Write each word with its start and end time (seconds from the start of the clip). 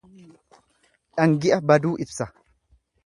Dhangi'a 1.19 1.59
baduu 1.73 1.93
ibsa. 2.07 2.29